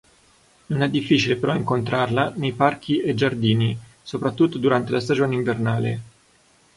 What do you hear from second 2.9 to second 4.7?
e giardini, soprattutto